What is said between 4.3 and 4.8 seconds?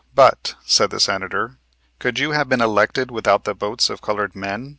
men?